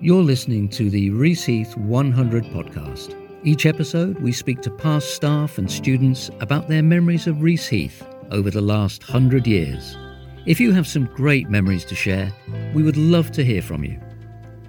[0.00, 3.16] You're listening to the Reaseheath 100 podcast.
[3.42, 8.48] Each episode, we speak to past staff and students about their memories of Reaseheath over
[8.48, 9.96] the last hundred years.
[10.46, 12.32] If you have some great memories to share,
[12.74, 14.00] we would love to hear from you.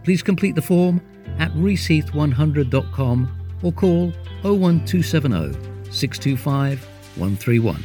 [0.04, 1.00] Please complete the form
[1.38, 4.12] at reaseheath100.com or call
[4.42, 5.54] 01270
[5.92, 6.84] 625
[7.18, 7.84] 131.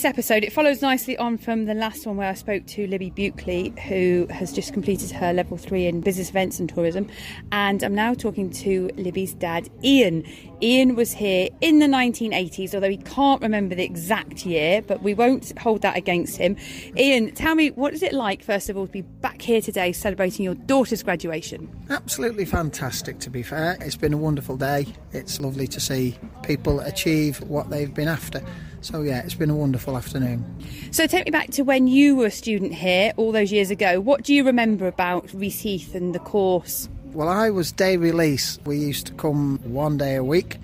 [0.00, 3.10] This episode, it follows nicely on from the last one where I spoke to Libby
[3.10, 7.06] Bulkeley, who has just completed her level three in business events and tourism.
[7.52, 10.24] And I'm now talking to Libby's dad, Ian.
[10.62, 15.12] Ian was here in the 1980s, although he can't remember the exact year, but we
[15.12, 16.56] won't hold that against him.
[16.96, 19.92] Ian, tell me, what is it like, first of all, to be back here today
[19.92, 21.68] celebrating your daughter's graduation?
[21.90, 23.76] Absolutely fantastic, to be fair.
[23.82, 24.86] It's been a wonderful day.
[25.12, 28.42] It's lovely to see people achieve what they've been after.
[28.82, 30.44] So, yeah, it's been a wonderful afternoon.
[30.90, 34.00] So, take me back to when you were a student here all those years ago.
[34.00, 36.88] What do you remember about Reaseheath and the course?
[37.12, 38.58] Well, I was day release.
[38.64, 40.56] We used to come one day a week,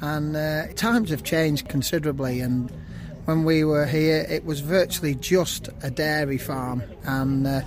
[0.00, 2.40] and uh, times have changed considerably.
[2.40, 2.70] And
[3.24, 6.82] when we were here, it was virtually just a dairy farm.
[7.04, 7.62] And uh,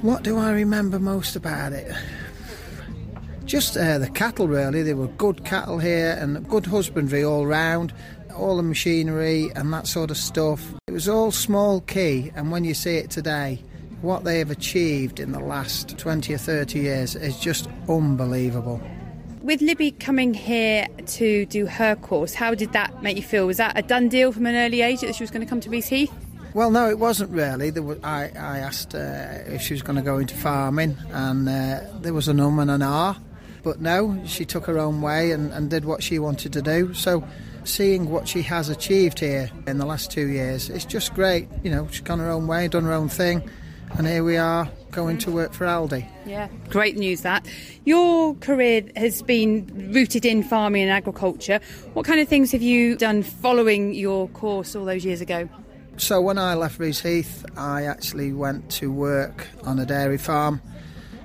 [0.00, 1.94] what do I remember most about it?
[3.44, 4.82] Just uh, the cattle, really.
[4.82, 7.92] There were good cattle here and good husbandry all round
[8.40, 10.74] all the machinery and that sort of stuff.
[10.88, 13.62] It was all small key, and when you see it today,
[14.02, 18.80] what they have achieved in the last 20 or 30 years is just unbelievable.
[19.42, 23.46] With Libby coming here to do her course, how did that make you feel?
[23.46, 25.60] Was that a done deal from an early age that she was going to come
[25.60, 26.12] to Heath?
[26.52, 27.70] Well, no, it wasn't really.
[27.70, 31.80] Was, I, I, asked uh, if she was going to go into farming, and uh,
[32.00, 33.16] there was an um and an ah.
[33.62, 36.92] But no, she took her own way and, and did what she wanted to do.
[36.94, 37.22] So
[37.64, 41.48] seeing what she has achieved here in the last two years, it's just great.
[41.62, 43.48] You know, she's gone her own way, done her own thing,
[43.96, 46.06] and here we are going to work for Aldi.
[46.26, 47.46] Yeah, great news that.
[47.84, 51.60] Your career has been rooted in farming and agriculture.
[51.94, 55.48] What kind of things have you done following your course all those years ago?
[55.96, 60.62] So, when I left Reaseheath, I actually went to work on a dairy farm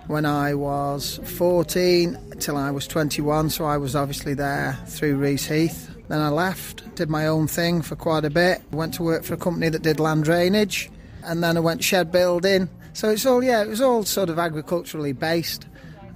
[0.07, 5.94] when I was 14 till I was 21, so I was obviously there through Reaseheath.
[6.07, 9.33] Then I left, did my own thing for quite a bit, went to work for
[9.33, 10.89] a company that did land drainage,
[11.23, 12.69] and then I went shed building.
[12.93, 15.65] So it's all, yeah, it was all sort of agriculturally based.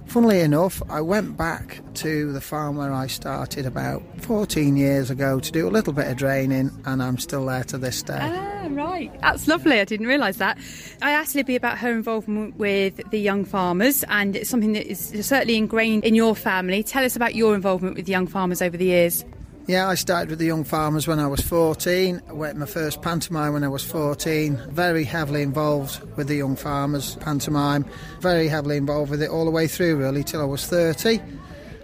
[0.06, 5.38] Funnily enough, I went back to the farm where I started about 14 years ago
[5.38, 8.18] to do a little bit of draining, and I'm still there to this day.
[8.20, 9.12] Ah, right.
[9.20, 9.78] That's lovely.
[9.78, 10.58] I didn't realise that.
[11.00, 15.10] I asked Libby about her involvement with the young farmers, and it's something that is
[15.24, 16.82] certainly ingrained in your family.
[16.82, 19.24] Tell us about your involvement with young farmers over the years.
[19.70, 22.22] Yeah, I started with the Young Farmers when I was 14.
[22.28, 24.60] I went my first pantomime when I was 14.
[24.70, 27.84] Very heavily involved with the Young Farmers pantomime.
[28.18, 31.20] Very heavily involved with it all the way through, really, till I was 30.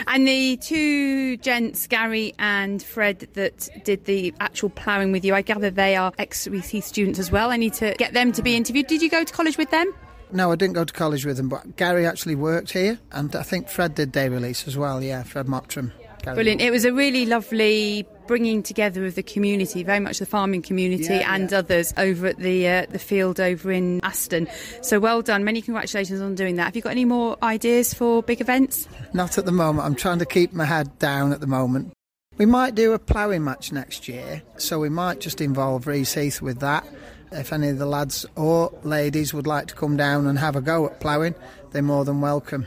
[0.08, 5.42] and the two gents, Garry and Fred, that did the actual ploughing with you, I
[5.42, 7.50] gather they are ex Reese students as well.
[7.50, 8.88] I need to get them to be interviewed.
[8.88, 9.92] Did you go to college with them?
[10.32, 13.42] No, I didn't go to college with him, but Garry actually worked here, and I
[13.42, 15.02] think Fred did day release as well.
[15.02, 15.92] Yeah, Fred Mottram.
[16.22, 16.60] Brilliant.
[16.60, 21.04] It was a really lovely bringing together of the community, very much the farming community
[21.04, 21.58] yeah, and yeah.
[21.58, 24.46] others over at the uh, the field over in Aston.
[24.82, 25.44] So well done.
[25.44, 26.64] Many congratulations on doing that.
[26.64, 28.86] Have you got any more ideas for big events?
[29.14, 29.86] Not at the moment.
[29.86, 31.92] I'm trying to keep my head down at the moment.
[32.38, 36.60] We might do a ploughing match next year, so we might just involve Reaseheath with
[36.60, 36.86] that.
[37.32, 40.60] If any of the lads or ladies would like to come down and have a
[40.60, 41.34] go at ploughing,
[41.70, 42.66] they're more than welcome.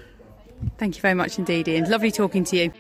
[0.78, 1.90] Thank you very much indeed, Ian.
[1.90, 2.74] Lovely talking to you.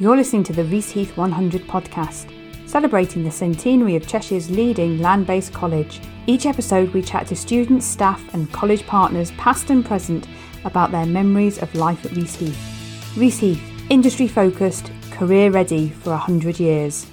[0.00, 2.30] You're listening to the Reaseheath 100 podcast,
[2.68, 6.00] celebrating the centenary of Cheshire's leading land based college.
[6.26, 10.26] Each episode, we chat to students, staff, and college partners, past and present,
[10.64, 13.16] about their memories of life at Reaseheath.
[13.16, 17.06] Reese Heath, industry focused, career ready for 100 years.